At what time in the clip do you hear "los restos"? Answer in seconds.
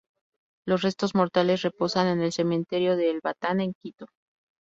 0.65-1.13